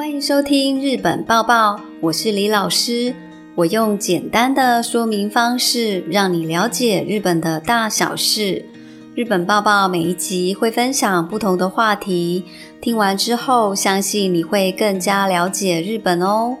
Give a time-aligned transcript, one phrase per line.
[0.00, 3.14] 欢迎收听《日本报报》，我是李老师。
[3.54, 8.64] 我用简单的说明方式，让你了解日本的大小事。
[9.14, 12.46] 《日本报报》每一集会分享不同的话题，
[12.80, 16.56] 听完之后，相信你会更加了解日本哦。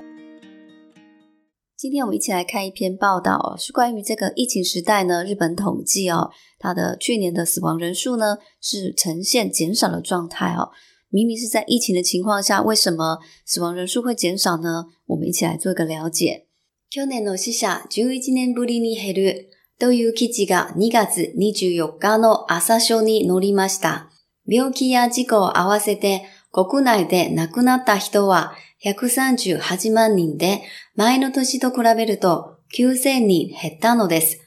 [1.78, 5.24] 今天我们一起来看一篇报道，是关于这个疫情时代呢。
[5.24, 10.72] 日本统计哦，它的去年的死亡人数呢，是呈现减少的状态哦。
[11.12, 14.84] 明明是在疫情的情况下，为什么死亡人数会减少呢？
[15.06, 16.46] 我们一起来做个了解。
[16.88, 19.48] 去年の死者11年ぶりに減る
[19.78, 24.08] という記事が2月24日の朝書に載りました。
[24.46, 30.62] 病気や事故を合わせて国内で亡くなった人は138万人で
[30.96, 34.38] 前の年と比べると9000人減ったのです。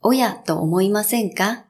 [0.00, 1.66] おやと思いませんか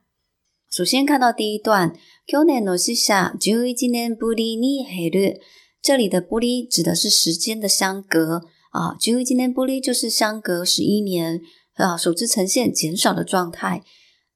[0.76, 1.92] 首先看到第一段，
[2.26, 5.36] 去年の夏、十一年ぶりに会る。
[5.80, 8.42] 这里的“ぶり”指的是时间的相隔
[8.72, 11.40] 啊，十一年“ぶり”就是相隔十一年
[11.74, 13.84] 啊，首次呈现减少的状态。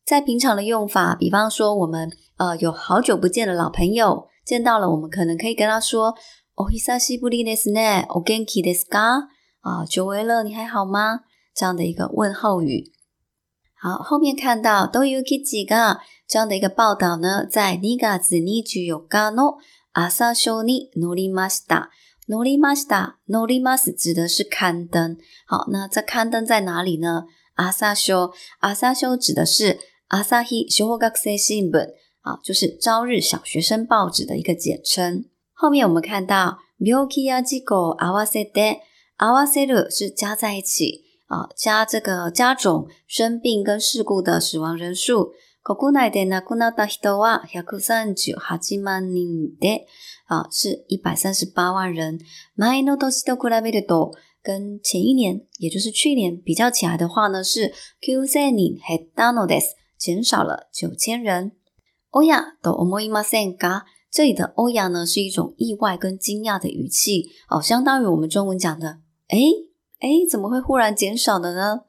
[0.07, 6.15] 在平常的用法，比方说我们呃有好久不见的老朋友见到了，我们可能可以跟他说，
[6.55, 9.27] お久しぶりですね、お元気ですか？
[9.62, 11.23] 啊，久违了，你还好吗？
[11.53, 12.93] 这样的一个问候语。
[13.81, 19.59] 好，后面看到都 i 几个这样的一个报道呢，在尼加子尼具有加诺
[19.93, 21.91] 阿萨 n 尼努力马西达
[22.27, 25.17] 努力马西达努力马斯指的是刊登。
[25.47, 27.27] 好，那这刊登在哪里呢？
[27.55, 35.25] 阿萨修阿萨修指的是阿萨希修 i 各 b 新 n 啊，就是朝日小学生报纸的一个简称。
[35.53, 38.81] 后面我们看到ミュー a ア機構 e わせ a
[39.17, 41.08] 合わせる是在一起。
[41.29, 48.34] 啊，加这个加种生病跟事故的死亡人数，コグナで亡くなった人は百三十
[48.65, 49.15] 九万人
[49.61, 49.84] で，
[50.27, 52.19] 啊，是一百三十八万人。
[52.56, 58.55] 前の年ト比べると、跟前一年，也就是去年比较起来的话呢，是九千人。
[58.81, 59.65] ヘダノデス，
[59.99, 61.53] 减少了九千人。
[62.12, 69.68] オヤ、ドオモイマセか，这里的オヤ呢是一种意外跟惊讶的语气，哦，相当于我们中文讲的，哎。
[70.00, 71.81] 哎，怎么会忽然减少的呢？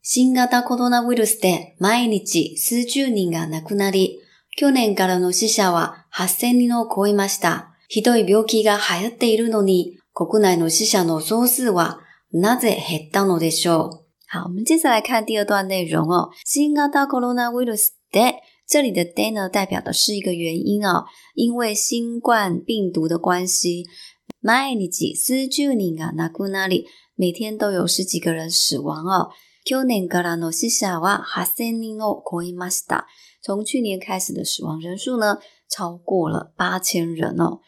[0.00, 4.20] 新コロナウイルスで毎日数十人が亡くなり、
[4.56, 7.74] 去年からの死者は8000人を超えました。
[7.88, 12.00] ひどい病気が流行っているのに、国内の死者の総数は
[12.32, 14.04] なぜ減ったのでしょう？
[14.32, 16.30] 好，我们接来看第二段内容哦。
[16.46, 18.36] 新ウイルスで、
[18.66, 23.84] 这里的呢代表的是一个原因啊，因为新冠病毒的关系。
[24.40, 29.30] 毎日数十人が亡くなり，每天都有十几个人死亡哦。
[29.64, 33.06] 去年からの死者は八千人のこえました。
[33.42, 35.38] 从去年开始的死亡人数呢，
[35.70, 37.60] 超过了八千人哦。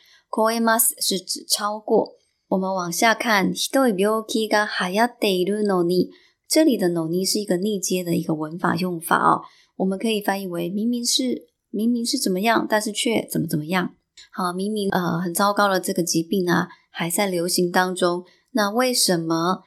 [0.50, 2.16] えます是指超过。
[2.48, 6.10] 我们往下看，病気がるのに，
[6.48, 9.40] 这里的のに是一个逆接的一个文法用法哦。
[9.76, 13.97] 我们可以翻译为明明是明明是怎么样，但是却怎么怎么样。
[14.32, 19.60] 好，明明呃很糟糕的这个疾病呢、啊，还在流行当中，那为什么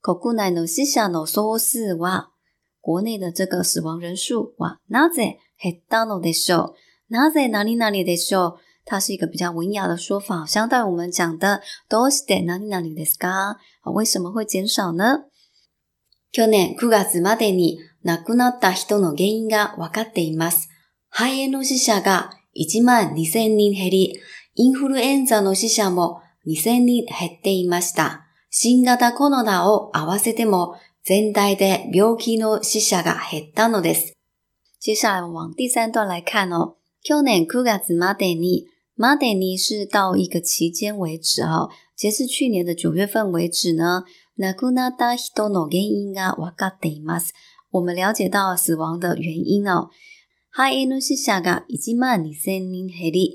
[0.00, 2.26] 国内の死者の総数は
[2.80, 6.74] 国内的这个死亡人数はなぜ減ったのでしょう？
[7.08, 8.58] なぜ何々でしょう？
[8.88, 13.56] 它是一个比较文雅的说法，相当于我们讲的どうして何々ですか？
[13.80, 15.24] 好，为什么会减少呢？
[16.30, 20.68] 去年9月までに亡くなった人の原因が分かっています。
[21.10, 24.18] 肺炎の死者が1万2000人減り、
[24.54, 28.22] インフルエンザの死者も2000人減っていました。
[28.50, 34.14] 新型コロナを合わせても全体で病気の死者が減ったのです。
[34.80, 36.74] 接下来往第三段来看哦。
[37.02, 38.66] 去年9月までに、
[38.96, 41.68] までに是到一个期间为止哦。
[41.94, 44.04] 截至去年的9月份为止呢，
[44.36, 47.34] 亡くなった人の原因がわかっています。
[47.72, 49.90] 我们了解到死亡的原因哦。
[50.58, 53.34] Hi, NOSISAGA 已经慢你森宁黑利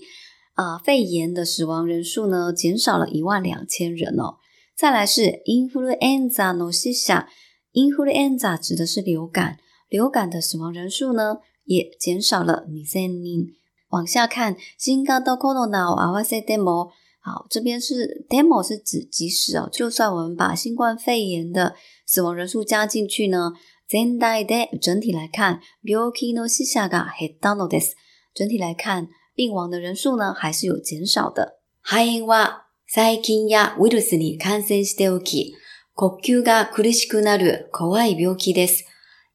[0.56, 4.38] 啊，肺炎的死亡人数呢减少了一万两千人哦。
[4.76, 7.26] 再来是 INFLUENZA n o s i s a a
[7.74, 11.36] i n f l u e n z a 指的是流感，流感的死亡人数呢
[11.66, 13.50] 也减少了你森宁。
[13.90, 16.90] 往下看，新冠到 corona，阿瓦塞 demo，
[17.22, 21.76] 好，这边是 demo 是指即使哦，就算我们把新冠肺炎的
[22.08, 23.54] 死亡人数加进去呢。
[23.92, 27.98] 全体で整体来看、病気の死者が減ったのです。
[28.34, 31.58] 整体来看、病亡の人数呢还是有减少的。
[31.84, 35.54] 肺炎は細菌やウイルスに感染しておき、
[35.94, 38.86] 呼吸が苦しくなる怖い病気です。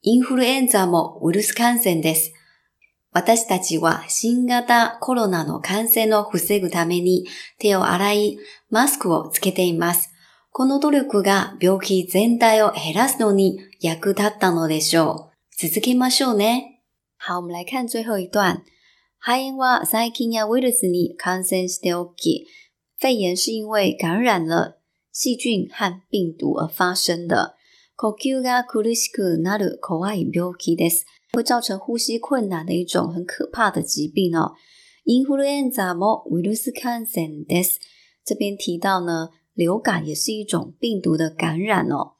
[0.01, 2.33] インフルエンザもウイルス感染です。
[3.13, 7.27] 私たちは新型コロナの感染を防ぐために
[7.59, 8.39] 手を洗い、
[8.71, 10.15] マスクをつけています。
[10.59, 15.29] この努力が病気全体を減らすのに役立ったのでしょ
[15.61, 15.69] う。
[15.69, 16.81] 続けましょうね。
[17.19, 18.63] 好、我们来看最後一段。
[19.19, 22.47] 肺炎は細菌やウイルスに感染しておき、
[22.99, 24.79] 肺炎是因为感染了
[25.13, 27.55] 细菌和病毒而发生的。
[27.95, 31.05] 呼吸が苦しくなる怖い病気です。
[31.35, 34.55] 会造成呼吸困難的一种很可怕的疾病哦。
[35.05, 37.79] インフルエンザもウイルス感染です。
[38.25, 42.13] 这边提到呢，流感也是一种病毒的感染哦。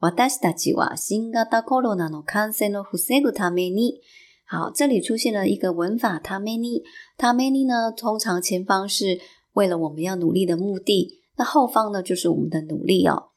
[0.00, 4.00] 私たちは新型コロナの感染の防ぐために，
[4.46, 6.18] 好，这里出现了一个文法。
[6.18, 6.82] ために，
[7.18, 9.20] ために呢，通常前方是
[9.52, 13.28] 为了我们要努力的目的，那后方呢就是我们的努力哦。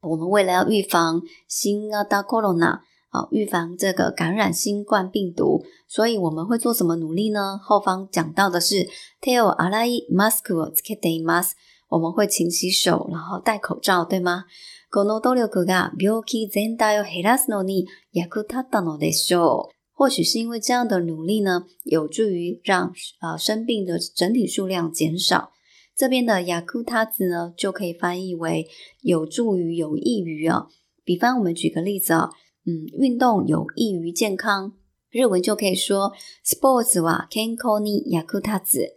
[0.00, 2.80] 我们为了要预防新型コロナ
[3.10, 7.56] 好，预防这个感染新冠病毒，所以我们会做什么努力呢？
[7.62, 8.88] 后方讲到的是，
[9.22, 11.54] テオアライマスクをつけています。
[11.88, 14.44] 我们会勤洗手，然后戴口罩，对吗？
[14.90, 19.68] この努力が病気全体を減らすのに役立ったのでしょう。
[19.92, 25.52] 或许是因为这样的努力呢，有助于让呃生病的整体数量减少。
[25.94, 28.68] 这边的役立った呢，就可以翻译为
[29.00, 30.66] 有助于、有益于啊。
[31.04, 32.30] 比方，我们举个例子啊，
[32.66, 34.72] 嗯，运动有益于健康，
[35.10, 36.12] 日文就可以说
[36.44, 38.90] スポーツは健康に役 n つ。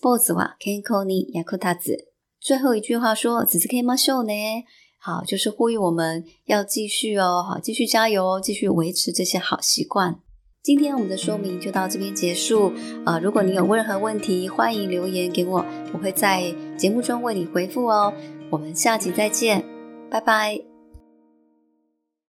[0.00, 2.11] o n i y a k u t a 立つ。
[2.42, 4.64] 最后一句话说：“只是 Can Show 呢？
[4.98, 10.18] 好，就是呼吁我们要继续哦，好，继续加油哦，继续维持这些好习惯。
[10.60, 12.72] 今天我们的说明就到这边结束
[13.04, 13.18] 啊！
[13.20, 18.12] 如果你有任何问题，欢迎留言给我，我会在节目中为你回复哦。
[18.50, 19.64] 我们下集再见，
[20.10, 20.62] 拜拜。”